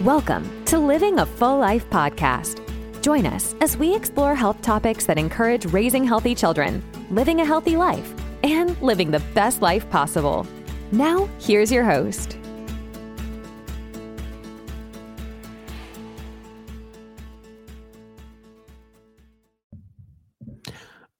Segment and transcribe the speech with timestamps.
[0.00, 2.60] Welcome to Living a Full Life podcast.
[3.00, 7.76] Join us as we explore health topics that encourage raising healthy children, living a healthy
[7.76, 8.12] life,
[8.42, 10.48] and living the best life possible.
[10.90, 12.36] Now, here's your host.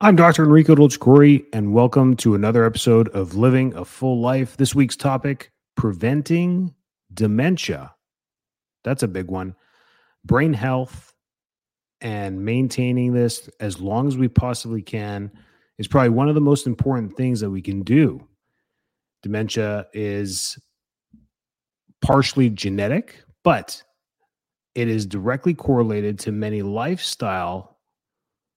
[0.01, 0.43] I'm Dr.
[0.43, 4.57] Enrico Dolcecore, and welcome to another episode of Living a Full Life.
[4.57, 6.75] This week's topic preventing
[7.15, 7.95] dementia.
[8.85, 9.57] That's a big one.
[10.25, 11.13] Brain health
[12.01, 15.31] and maintaining this as long as we possibly can
[15.79, 18.27] is probably one of the most important things that we can do.
[19.23, 20.59] Dementia is
[22.03, 23.83] partially genetic, but
[24.75, 27.79] it is directly correlated to many lifestyle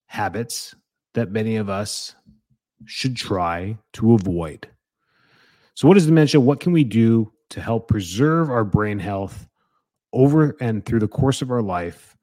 [0.08, 0.76] habits
[1.14, 2.16] that many of us
[2.86, 4.68] should try to avoid.
[5.74, 6.40] So, what is dementia?
[6.40, 9.48] What can we do to help preserve our brain health
[10.14, 12.16] over and through the course of our life?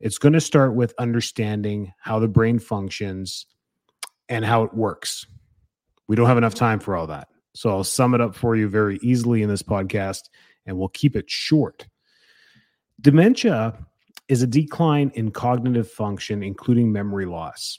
[0.00, 3.46] It's going to start with understanding how the brain functions
[4.28, 5.26] and how it works.
[6.08, 7.28] We don't have enough time for all that.
[7.54, 10.22] So, I'll sum it up for you very easily in this podcast
[10.66, 11.86] and we'll keep it short.
[13.00, 13.78] Dementia
[14.28, 17.78] is a decline in cognitive function, including memory loss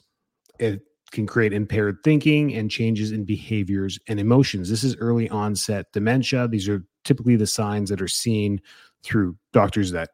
[0.58, 0.82] it
[1.12, 4.68] can create impaired thinking and changes in behaviors and emotions.
[4.68, 6.48] This is early onset dementia.
[6.48, 8.60] These are typically the signs that are seen
[9.06, 10.10] through doctors that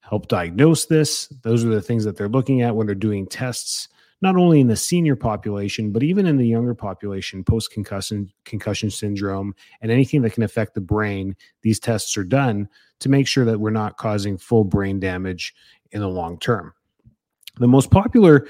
[0.00, 1.28] help diagnose this.
[1.42, 3.88] Those are the things that they're looking at when they're doing tests,
[4.20, 8.90] not only in the senior population, but even in the younger population, post concussion concussion
[8.90, 11.34] syndrome, and anything that can affect the brain.
[11.62, 12.68] These tests are done
[13.00, 15.54] to make sure that we're not causing full brain damage
[15.92, 16.74] in the long term.
[17.58, 18.46] The most popular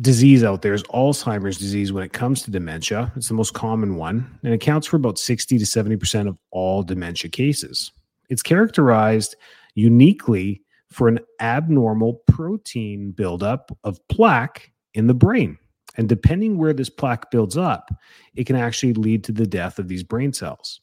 [0.00, 3.12] disease out there is Alzheimer's disease when it comes to dementia.
[3.16, 7.30] It's the most common one and accounts for about 60 to 70% of all dementia
[7.30, 7.92] cases.
[8.28, 9.36] It's characterized
[9.74, 15.58] uniquely for an abnormal protein buildup of plaque in the brain.
[15.96, 17.90] And depending where this plaque builds up,
[18.34, 20.80] it can actually lead to the death of these brain cells.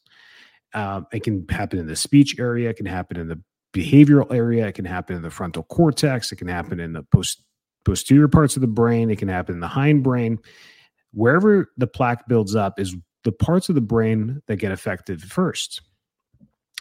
[0.72, 3.40] Um, it can happen in the speech area, it can happen in the
[3.72, 7.42] behavioral area, it can happen in the frontal cortex, it can happen in the post
[7.84, 9.10] posterior parts of the brain.
[9.10, 10.38] It can happen in the hindbrain.
[11.12, 15.80] Wherever the plaque builds up is the parts of the brain that get affected first.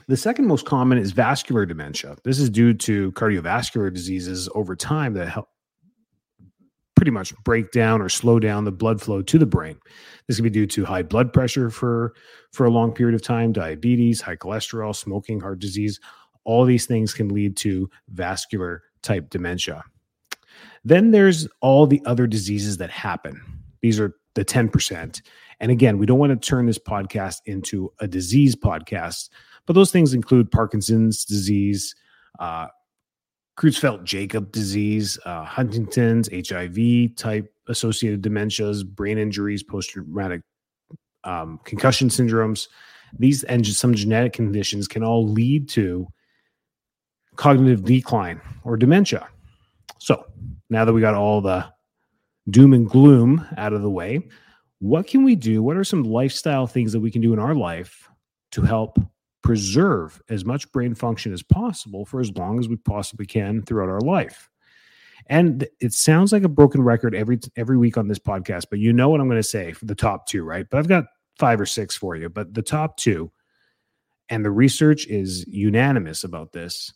[0.08, 2.18] The second most common is vascular dementia.
[2.24, 5.48] This is due to cardiovascular diseases over time that help
[6.96, 9.78] pretty much break down or slow down the blood flow to the brain.
[10.28, 12.14] This can be due to high blood pressure for
[12.52, 16.00] for a long period of time, diabetes, high cholesterol, smoking, heart disease.
[16.44, 19.84] All these things can lead to vascular type dementia.
[20.84, 23.42] Then there's all the other diseases that happen.
[23.82, 25.22] These are the 10%.
[25.60, 29.30] And again, we don't want to turn this podcast into a disease podcast,
[29.66, 31.96] but those things include Parkinson's disease,
[32.40, 32.68] uh,
[33.58, 40.42] Creutzfeldt Jakob disease, uh, Huntington's, HIV type associated dementias, brain injuries, post traumatic
[41.24, 42.68] um, concussion syndromes.
[43.18, 46.08] These and some genetic conditions can all lead to
[47.36, 49.28] cognitive decline or dementia.
[50.04, 50.26] So
[50.70, 51.66] now that we got all the
[52.50, 54.28] doom and gloom out of the way,
[54.80, 55.64] what can we do?
[55.64, 58.10] What are some lifestyle things that we can do in our life
[58.52, 59.00] to help
[59.44, 63.88] preserve as much brain function as possible for as long as we possibly can throughout
[63.88, 64.50] our life?
[65.28, 68.92] And it sounds like a broken record every every week on this podcast, but you
[68.92, 70.66] know what I'm going to say for the top two, right?
[70.70, 71.06] But I've got
[71.40, 73.32] five or six for you, but the top two,
[74.28, 76.94] and the research is unanimous about this.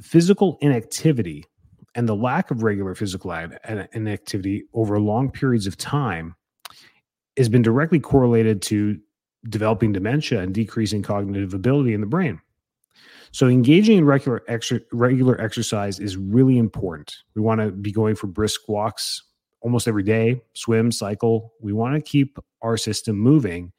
[0.00, 1.44] Physical inactivity
[1.94, 6.34] and the lack of regular physical activity over long periods of time
[7.36, 8.98] has been directly correlated to
[9.48, 12.40] developing dementia and decreasing cognitive ability in the brain.
[13.32, 14.42] So engaging in regular
[14.92, 17.14] regular exercise is really important.
[17.34, 19.22] We want to be going for brisk walks
[19.60, 21.52] almost every day, swim, cycle.
[21.60, 23.72] We want to keep our system moving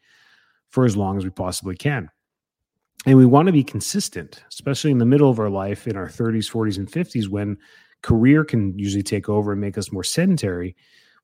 [0.70, 2.10] for as long as we possibly can.
[3.06, 6.08] And we want to be consistent, especially in the middle of our life in our
[6.08, 7.58] 30s, 40s and 50s when
[8.02, 10.76] career can usually take over and make us more sedentary.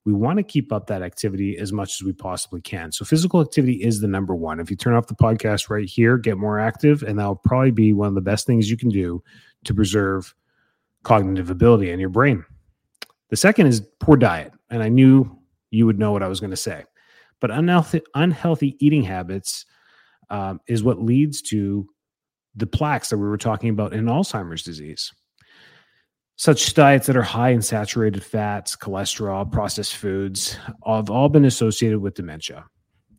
[0.04, 2.92] We want to keep up that activity as much as we possibly can.
[2.92, 4.60] So, physical activity is the number one.
[4.60, 7.92] If you turn off the podcast right here, get more active, and that'll probably be
[7.92, 9.22] one of the best things you can do
[9.64, 10.34] to preserve
[11.02, 12.44] cognitive ability in your brain.
[13.30, 14.52] The second is poor diet.
[14.70, 15.38] And I knew
[15.70, 16.84] you would know what I was going to say.
[17.40, 19.64] But unhealthy, unhealthy eating habits
[20.30, 21.88] um, is what leads to
[22.56, 25.12] the plaques that we were talking about in Alzheimer's disease.
[26.38, 30.56] Such diets that are high in saturated fats, cholesterol, processed foods
[30.86, 32.64] have all been associated with dementia.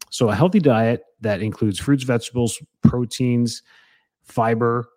[0.09, 3.61] So, a healthy diet that includes fruits, vegetables, proteins,
[4.23, 4.87] fiber,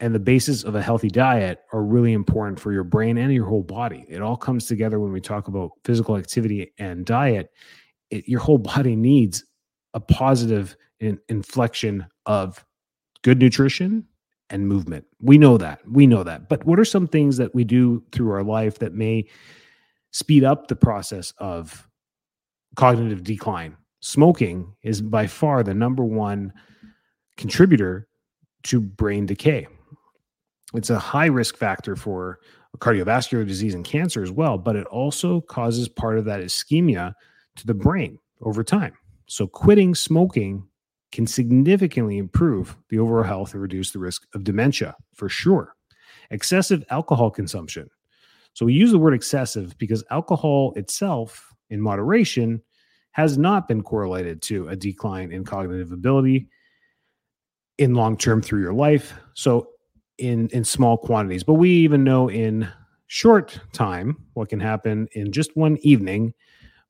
[0.00, 3.44] and the basis of a healthy diet are really important for your brain and your
[3.44, 4.06] whole body.
[4.08, 7.50] It all comes together when we talk about physical activity and diet.
[8.08, 9.44] It, your whole body needs
[9.92, 12.64] a positive in, inflection of
[13.22, 14.06] good nutrition
[14.50, 15.04] and movement.
[15.20, 15.80] We know that.
[15.86, 16.48] We know that.
[16.48, 19.26] But what are some things that we do through our life that may
[20.10, 21.88] speed up the process of
[22.76, 23.76] cognitive decline?
[24.00, 26.52] Smoking is by far the number one
[27.36, 28.08] contributor
[28.64, 29.66] to brain decay
[30.74, 32.40] it's a high risk factor for
[32.78, 37.14] cardiovascular disease and cancer as well, but it also causes part of that ischemia
[37.56, 38.92] to the brain over time.
[39.26, 40.66] So, quitting smoking
[41.12, 45.74] can significantly improve the overall health and reduce the risk of dementia for sure.
[46.30, 47.88] Excessive alcohol consumption.
[48.52, 52.62] So, we use the word excessive because alcohol itself, in moderation,
[53.12, 56.48] has not been correlated to a decline in cognitive ability
[57.78, 59.14] in long term through your life.
[59.34, 59.68] So,
[60.18, 62.68] in in small quantities but we even know in
[63.06, 66.34] short time what can happen in just one evening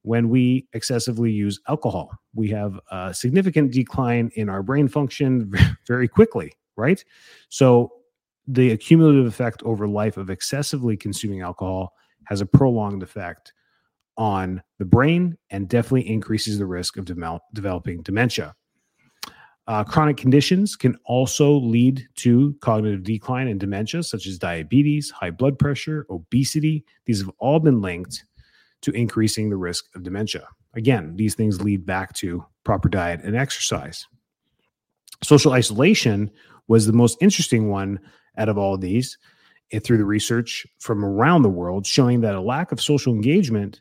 [0.09, 2.11] when we excessively use alcohol.
[2.35, 5.53] We have a significant decline in our brain function
[5.87, 7.05] very quickly right?
[7.51, 7.93] So
[8.47, 11.93] the accumulative effect over life of excessively consuming alcohol
[12.25, 13.53] has a prolonged effect
[14.17, 18.55] on the brain and definitely increases the risk of de- developing dementia.
[19.67, 25.31] Uh, chronic conditions can also lead to cognitive decline and dementia, such as diabetes, high
[25.31, 26.85] blood pressure, obesity.
[27.05, 28.25] These have all been linked
[28.83, 30.47] to increasing the risk of dementia.
[30.75, 34.07] Again, these things lead back to proper diet and exercise.
[35.23, 36.31] Social isolation
[36.69, 37.99] was the most interesting one
[38.37, 39.19] out of all of these
[39.73, 43.81] and through the research from around the world, showing that a lack of social engagement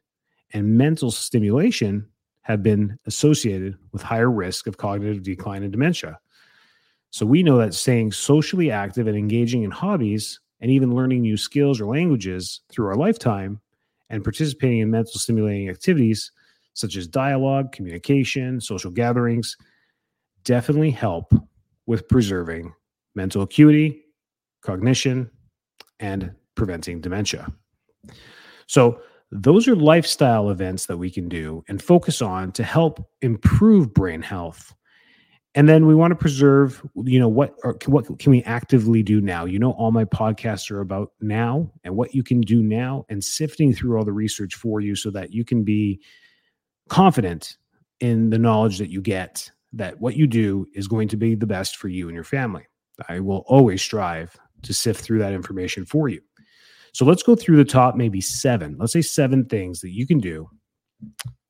[0.53, 2.07] and mental stimulation
[2.41, 6.17] have been associated with higher risk of cognitive decline and dementia.
[7.11, 11.37] So we know that staying socially active and engaging in hobbies and even learning new
[11.37, 13.59] skills or languages through our lifetime
[14.09, 16.31] and participating in mental stimulating activities
[16.73, 19.57] such as dialogue, communication, social gatherings
[20.43, 21.33] definitely help
[21.87, 22.71] with preserving
[23.15, 24.03] mental acuity,
[24.61, 25.29] cognition,
[25.99, 27.51] and preventing dementia.
[28.67, 29.01] So
[29.31, 34.21] those are lifestyle events that we can do and focus on to help improve brain
[34.21, 34.73] health.
[35.57, 39.19] And then we want to preserve, you know, what or what can we actively do
[39.19, 39.45] now?
[39.45, 43.23] You know, all my podcasts are about now and what you can do now and
[43.23, 45.99] sifting through all the research for you so that you can be
[46.89, 47.57] confident
[47.99, 51.47] in the knowledge that you get that what you do is going to be the
[51.47, 52.67] best for you and your family.
[53.09, 56.21] I will always strive to sift through that information for you.
[56.93, 58.77] So let's go through the top maybe seven.
[58.77, 60.51] Let's say seven things that you can do.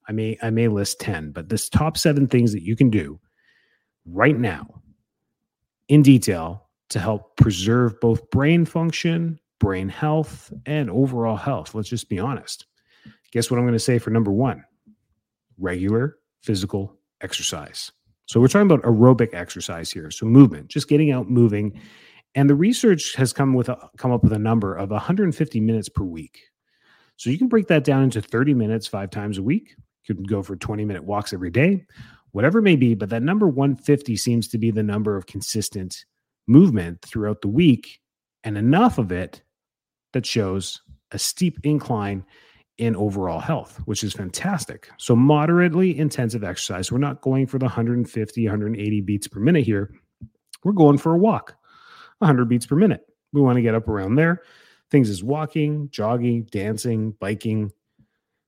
[0.08, 3.20] I may I may list 10, but this top seven things that you can do
[4.08, 4.82] right now
[5.88, 11.76] in detail to help preserve both brain function, brain health, and overall health.
[11.76, 12.66] Let's just be honest.
[13.32, 14.64] Guess what I'm going to say for number one?
[15.60, 17.92] Regular physical exercise.
[18.26, 20.12] So we're talking about aerobic exercise here.
[20.12, 21.80] So movement, just getting out moving
[22.38, 25.90] and the research has come with a, come up with a number of 150 minutes
[25.90, 26.40] per week.
[27.16, 29.76] So you can break that down into 30 minutes five times a week.
[30.08, 31.86] You can go for 20 minute walks every day,
[32.38, 32.94] whatever it may be.
[32.94, 36.06] But that number 150 seems to be the number of consistent
[36.46, 38.00] movement throughout the week,
[38.44, 39.42] and enough of it
[40.14, 40.80] that shows
[41.12, 42.24] a steep incline
[42.78, 44.88] in overall health, which is fantastic.
[45.00, 46.92] So, moderately intensive exercise.
[46.92, 49.92] We're not going for the 150, 180 beats per minute here.
[50.64, 51.56] We're going for a walk.
[52.20, 53.02] 100 beats per minute.
[53.34, 54.44] We want to get up around there.
[54.92, 57.72] Things is walking, jogging, dancing, biking,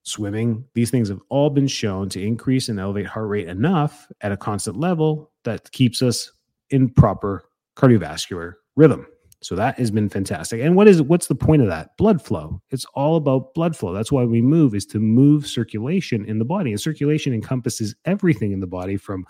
[0.02, 0.64] swimming.
[0.74, 4.36] These things have all been shown to increase and elevate heart rate enough at a
[4.36, 6.32] constant level that keeps us
[6.70, 7.44] in proper
[7.76, 9.06] cardiovascular rhythm.
[9.42, 10.60] So that has been fantastic.
[10.60, 11.96] And what is what's the point of that?
[11.96, 12.60] Blood flow.
[12.70, 13.94] It's all about blood flow.
[13.94, 16.70] That's why we move is to move circulation in the body.
[16.70, 19.24] And circulation encompasses everything in the body from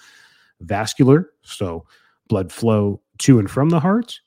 [0.60, 1.86] vascular, so
[2.28, 4.20] blood flow to and from the heart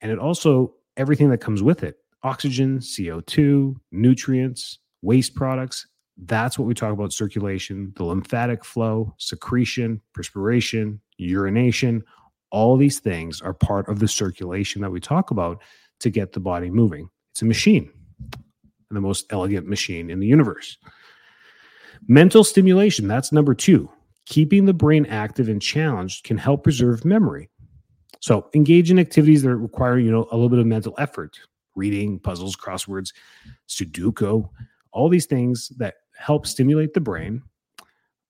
[0.00, 5.86] and it also, everything that comes with it oxygen, CO2, nutrients, waste products.
[6.18, 12.02] That's what we talk about circulation, the lymphatic flow, secretion, perspiration, urination.
[12.50, 15.62] All these things are part of the circulation that we talk about
[16.00, 17.08] to get the body moving.
[17.32, 17.90] It's a machine,
[18.32, 20.76] and the most elegant machine in the universe.
[22.08, 23.88] Mental stimulation, that's number two.
[24.26, 27.48] Keeping the brain active and challenged can help preserve memory.
[28.20, 31.38] So engage in activities that require, you know, a little bit of mental effort,
[31.76, 33.12] reading, puzzles, crosswords,
[33.68, 34.48] Sudoku,
[34.96, 37.42] all these things that help stimulate the brain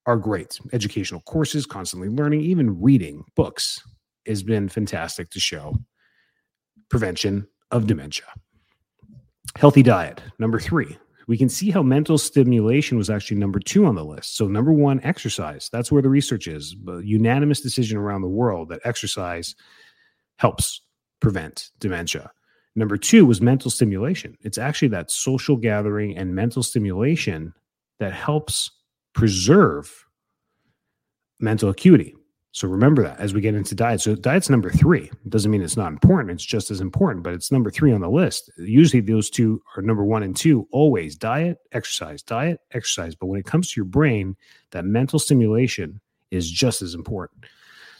[0.05, 0.59] are great.
[0.73, 3.81] Educational courses, constantly learning, even reading books
[4.27, 5.75] has been fantastic to show.
[6.89, 8.25] prevention of dementia.
[9.55, 10.97] Healthy diet, number three.
[11.27, 14.37] We can see how mental stimulation was actually number two on the list.
[14.37, 15.69] So, number one, exercise.
[15.71, 16.75] That's where the research is.
[17.03, 19.55] Unanimous decision around the world that exercise
[20.37, 20.81] helps
[21.19, 22.31] prevent dementia.
[22.77, 24.37] Number two was mental stimulation.
[24.41, 27.51] It's actually that social gathering and mental stimulation
[27.97, 28.69] that helps
[29.15, 30.05] preserve
[31.39, 32.13] mental acuity.
[32.51, 34.01] So remember that as we get into diet.
[34.01, 35.05] So diet's number three.
[35.05, 36.29] It doesn't mean it's not important.
[36.29, 38.51] It's just as important, but it's number three on the list.
[38.59, 43.15] Usually those two are number one and two, always diet, exercise, diet, exercise.
[43.15, 44.35] But when it comes to your brain,
[44.69, 47.45] that mental stimulation is just as important.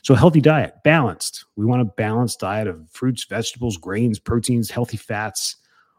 [0.04, 1.46] So healthy diet, balanced.
[1.56, 5.56] We want a balanced diet of fruits, vegetables, grains, proteins, healthy fats,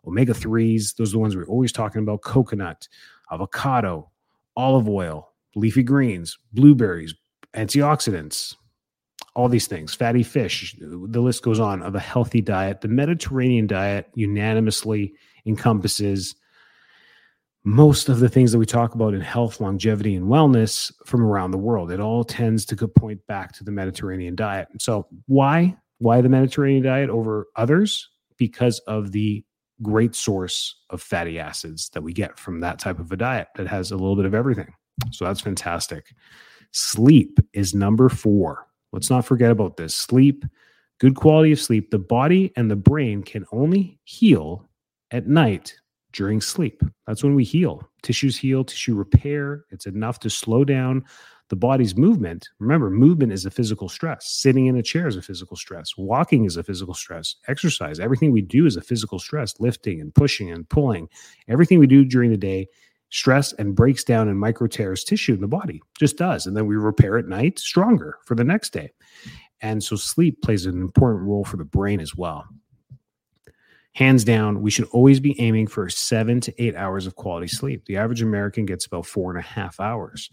[0.06, 0.96] omega 3s.
[0.96, 2.88] Those are the ones we're always talking about coconut,
[3.30, 4.10] avocado,
[4.56, 7.14] olive oil, leafy greens, blueberries,
[7.54, 8.54] antioxidants,
[9.34, 10.74] all these things, fatty fish.
[10.80, 12.80] The list goes on of a healthy diet.
[12.80, 15.14] The Mediterranean diet unanimously
[15.46, 16.34] encompasses
[17.68, 21.50] most of the things that we talk about in health, longevity, and wellness from around
[21.50, 21.92] the world.
[21.92, 24.68] It all tends to point back to the Mediterranean diet.
[24.78, 25.76] So, why?
[25.98, 28.08] Why the Mediterranean diet over others?
[28.38, 29.44] Because of the
[29.82, 33.66] great source of fatty acids that we get from that type of a diet that
[33.66, 34.72] has a little bit of everything.
[35.12, 36.14] So, that's fantastic.
[36.72, 38.66] Sleep is number four.
[38.92, 39.94] Let's not forget about this.
[39.94, 40.46] Sleep,
[41.00, 41.90] good quality of sleep.
[41.90, 44.66] The body and the brain can only heal
[45.10, 45.75] at night
[46.12, 46.82] during sleep.
[47.06, 47.88] That's when we heal.
[48.02, 49.64] Tissues heal, tissue repair.
[49.70, 51.04] It's enough to slow down
[51.48, 52.48] the body's movement.
[52.58, 54.28] Remember, movement is a physical stress.
[54.28, 55.96] Sitting in a chair is a physical stress.
[55.96, 57.36] Walking is a physical stress.
[57.48, 59.58] Exercise, everything we do is a physical stress.
[59.58, 61.08] Lifting and pushing and pulling,
[61.48, 62.68] everything we do during the day,
[63.10, 65.80] stress and breaks down and micro tears tissue in the body.
[65.98, 66.46] Just does.
[66.46, 68.90] And then we repair at night stronger for the next day.
[69.62, 72.44] And so sleep plays an important role for the brain as well
[73.95, 77.85] hands down, we should always be aiming for seven to eight hours of quality sleep.
[77.87, 80.30] The average American gets about four and a half hours.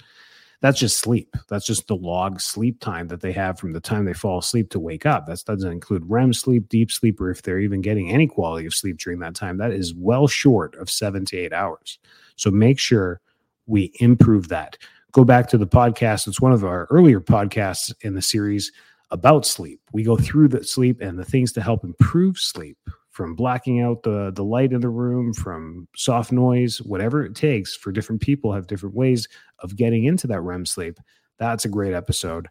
[0.62, 1.36] That's just sleep.
[1.50, 4.70] That's just the log sleep time that they have from the time they fall asleep
[4.72, 5.26] to wake up.
[5.26, 8.74] That doesn't include REM sleep, deep sleep, or if they're even getting any quality of
[8.74, 9.58] sleep during that time.
[9.58, 12.00] That is well short of seven to eight hours.
[12.36, 13.22] So make sure
[13.68, 14.78] we improve that.
[15.12, 16.28] Go back to the podcast.
[16.28, 18.72] It's one of our earlier podcasts in the series
[19.12, 19.82] about sleep.
[19.94, 22.78] We go through the sleep and the things to help improve sleep
[23.15, 27.74] from blacking out the the light in the room from soft noise whatever it takes
[27.74, 29.25] for different people have different ways
[29.60, 31.00] of getting into that REM sleep.
[31.39, 32.50] That's a great episode.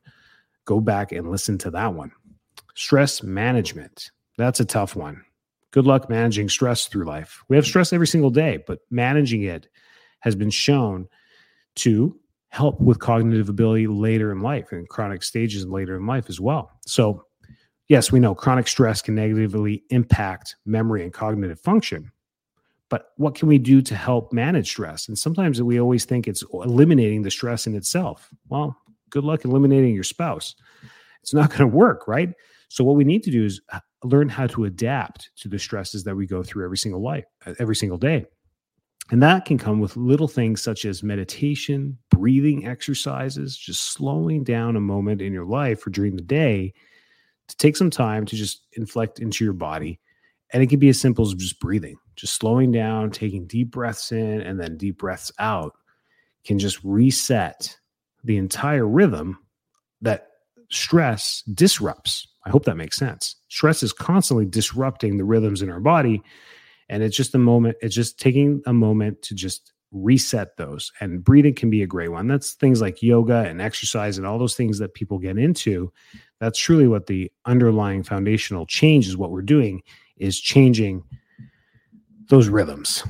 [0.64, 2.12] Go back and listen to that one.
[2.74, 4.10] Stress management.
[4.38, 5.22] That's a tough one.
[5.70, 7.44] Good luck managing stress through life.
[7.48, 9.68] We have stress every single day but managing it
[10.20, 11.08] has been shown
[11.76, 12.18] to
[12.48, 16.70] help with cognitive ability later in life and chronic stages later in life as well.
[16.86, 17.26] So
[17.88, 22.10] yes, we know chronic stress can negatively impact memory and cognitive function.
[22.90, 25.08] But what can we do to help manage stress?
[25.08, 28.30] And sometimes we always think it's eliminating the stress in itself.
[28.48, 28.76] Well,
[29.10, 30.54] good luck eliminating your spouse.
[31.22, 32.30] It's not going to work, right?
[32.68, 36.04] So what we need to do is uh, learn how to adapt to the stresses
[36.04, 38.26] that we go through every single life, uh, every single day.
[39.10, 44.76] And that can come with little things such as meditation, breathing exercises, just slowing down
[44.76, 46.72] a moment in your life or during the day
[47.48, 50.00] to take some time to just inflect into your body.
[50.52, 54.12] And it can be as simple as just breathing, just slowing down, taking deep breaths
[54.12, 55.74] in and then deep breaths out
[56.44, 57.76] can just reset
[58.22, 59.38] the entire rhythm
[60.00, 60.28] that
[60.70, 62.28] stress disrupts.
[62.44, 63.36] I hope that makes sense.
[63.48, 66.22] Stress is constantly disrupting the rhythms in our body.
[66.88, 70.92] And it's just a moment, it's just taking a moment to just reset those.
[71.00, 72.26] And breathing can be a great one.
[72.26, 75.92] That's things like yoga and exercise and all those things that people get into.
[76.40, 79.82] That's truly what the underlying foundational change is what we're doing
[80.18, 81.04] is changing
[82.28, 83.04] those rhythms.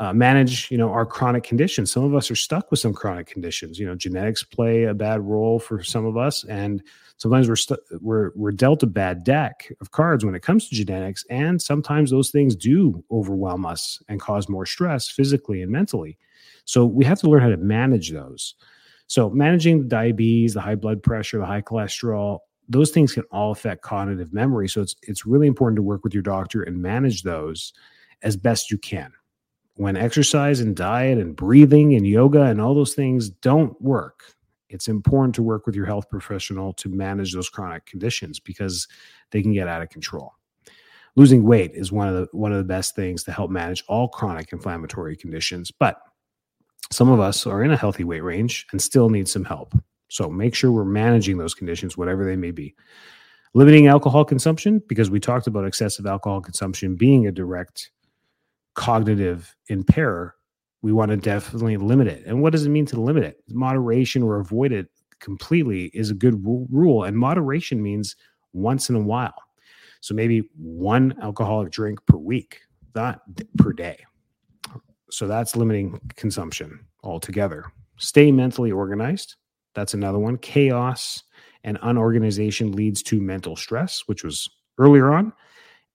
[0.00, 1.90] Uh, manage, you know, our chronic conditions.
[1.90, 3.80] Some of us are stuck with some chronic conditions.
[3.80, 6.80] You know, genetics play a bad role for some of us, and
[7.16, 7.56] sometimes we're
[7.90, 11.60] we we're we're dealt a bad deck of cards when it comes to genetics, and
[11.60, 16.16] sometimes those things do overwhelm us and cause more stress physically and mentally.
[16.64, 18.54] So we have to learn how to manage those.
[19.08, 22.38] So managing the diabetes, the high blood pressure, the high cholesterol,
[22.68, 24.68] those things can all affect cognitive memory.
[24.68, 27.72] So it's it's really important to work with your doctor and manage those
[28.22, 29.12] as best you can.
[29.78, 34.24] When exercise and diet and breathing and yoga and all those things don't work,
[34.68, 38.88] it's important to work with your health professional to manage those chronic conditions because
[39.30, 40.34] they can get out of control.
[41.14, 44.08] Losing weight is one of the one of the best things to help manage all
[44.08, 46.02] chronic inflammatory conditions, but
[46.90, 49.74] some of us are in a healthy weight range and still need some help.
[50.08, 52.74] So make sure we're managing those conditions, whatever they may be.
[53.54, 57.92] Limiting alcohol consumption, because we talked about excessive alcohol consumption being a direct
[58.78, 60.36] cognitive impair,
[60.82, 62.24] we want to definitely limit it.
[62.26, 63.42] And what does it mean to limit it?
[63.48, 64.86] Moderation or avoid it
[65.18, 67.02] completely is a good rule.
[67.02, 68.14] And moderation means
[68.52, 69.34] once in a while.
[70.00, 72.60] So maybe one alcoholic drink per week,
[72.94, 73.22] not
[73.56, 73.98] per day.
[75.10, 77.64] So that's limiting consumption altogether.
[77.96, 79.34] Stay mentally organized.
[79.74, 80.38] That's another one.
[80.38, 81.24] Chaos
[81.64, 85.32] and unorganization leads to mental stress, which was earlier on.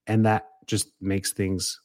[0.06, 1.80] And that just makes things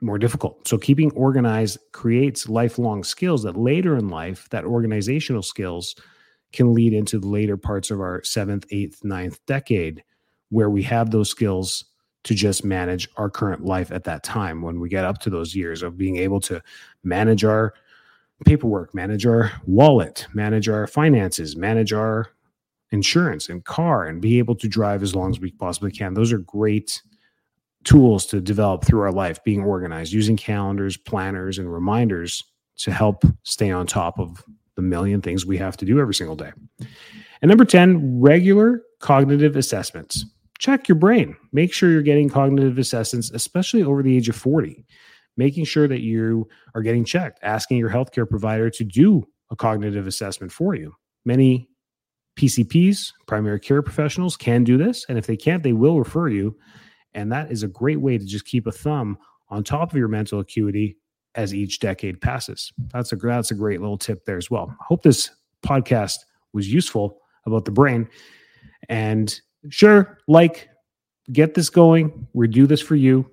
[0.00, 0.66] more difficult.
[0.68, 5.94] So keeping organized creates lifelong skills that later in life, that organizational skills
[6.52, 10.04] can lead into the later parts of our seventh, eighth, ninth decade,
[10.50, 11.84] where we have those skills
[12.24, 15.54] to just manage our current life at that time when we get up to those
[15.54, 16.60] years of being able to
[17.04, 17.72] manage our
[18.44, 22.28] paperwork, manage our wallet, manage our finances, manage our
[22.90, 26.14] insurance and car, and be able to drive as long as we possibly can.
[26.14, 27.00] Those are great
[27.86, 32.42] tools to develop through our life, being organized, using calendars, planners, and reminders
[32.78, 36.36] to help stay on top of the million things we have to do every single
[36.36, 36.52] day.
[37.40, 40.24] And number 10, regular cognitive assessments.
[40.58, 41.36] Check your brain.
[41.52, 44.84] Make sure you're getting cognitive assessments, especially over the age of 40.
[45.36, 50.06] Making sure that you are getting checked, asking your healthcare provider to do a cognitive
[50.06, 50.94] assessment for you.
[51.24, 51.68] Many
[52.38, 55.04] PCPs, primary care professionals, can do this.
[55.08, 56.56] And if they can't, they will refer you
[57.16, 59.18] and that is a great way to just keep a thumb
[59.48, 60.96] on top of your mental acuity
[61.34, 62.72] as each decade passes.
[62.92, 64.74] That's a that's a great little tip there as well.
[64.80, 65.30] I hope this
[65.66, 66.18] podcast
[66.52, 68.08] was useful about the brain.
[68.88, 69.38] And
[69.70, 70.68] sure, like,
[71.32, 72.28] get this going.
[72.34, 73.28] We do this for you.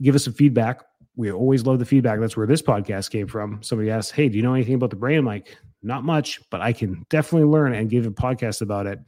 [0.00, 0.82] Give us some feedback.
[1.16, 2.20] We always love the feedback.
[2.20, 3.62] That's where this podcast came from.
[3.62, 5.18] Somebody asked, Hey, do you know anything about the brain?
[5.18, 9.00] I'm like, not much, but I can definitely learn and give a podcast about it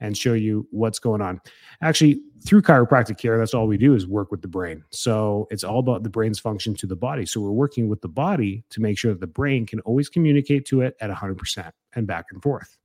[0.00, 1.40] and show you what's going on.
[1.80, 4.84] Actually, through chiropractic care, that's all we do is work with the brain.
[4.90, 7.26] So it's all about the brain's function to the body.
[7.26, 10.64] So we're working with the body to make sure that the brain can always communicate
[10.66, 12.76] to it at 100% and back and forth.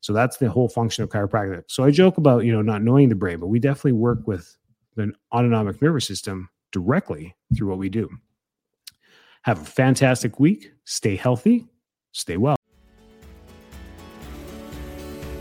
[0.00, 1.64] So that's the whole function of chiropractic.
[1.68, 4.56] So I joke about, you know, not knowing the brain, but we definitely work with
[4.96, 8.08] the autonomic nervous system directly through what we do.
[9.42, 10.72] Have a fantastic week.
[10.84, 11.66] Stay healthy.
[12.12, 12.56] Stay well.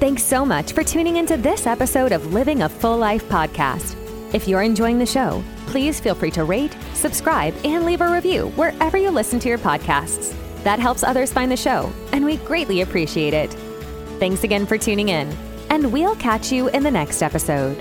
[0.01, 3.95] Thanks so much for tuning into this episode of Living a Full Life podcast.
[4.33, 8.47] If you're enjoying the show, please feel free to rate, subscribe, and leave a review
[8.55, 10.33] wherever you listen to your podcasts.
[10.63, 13.53] That helps others find the show, and we greatly appreciate it.
[14.17, 15.31] Thanks again for tuning in,
[15.69, 17.77] and we'll catch you in the next episode.